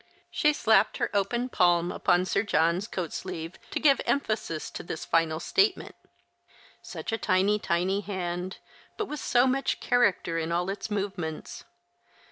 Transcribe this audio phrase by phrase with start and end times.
[0.31, 5.05] She slapped her open palm upon Sir John's coat sleeve to give emphasis to this
[5.05, 5.93] final statement:
[6.81, 8.57] such a tiny, tiny hand,
[8.97, 11.65] but with so much character in all its move ments.